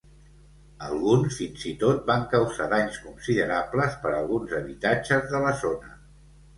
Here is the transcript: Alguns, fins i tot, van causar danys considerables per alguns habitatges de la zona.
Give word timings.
Alguns, 0.85 1.35
fins 1.41 1.65
i 1.73 1.75
tot, 1.83 2.01
van 2.09 2.25
causar 2.33 2.69
danys 2.73 2.99
considerables 3.05 4.01
per 4.03 4.17
alguns 4.17 4.59
habitatges 4.63 5.33
de 5.37 5.49
la 5.49 5.57
zona. 5.65 5.99